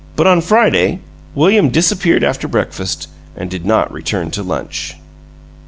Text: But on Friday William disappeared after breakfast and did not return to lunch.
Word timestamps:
But 0.15 0.25
on 0.25 0.41
Friday 0.41 0.99
William 1.35 1.69
disappeared 1.69 2.23
after 2.23 2.47
breakfast 2.47 3.07
and 3.37 3.51
did 3.51 3.67
not 3.67 3.93
return 3.93 4.31
to 4.31 4.41
lunch. 4.41 4.95